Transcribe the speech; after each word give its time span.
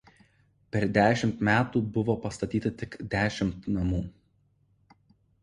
Per 0.75 0.79
dešimt 0.95 1.43
metų 1.49 1.81
buvo 1.97 2.15
pastatyta 2.23 2.73
tik 2.81 2.99
dešimt 3.13 3.69
namų. 3.77 4.01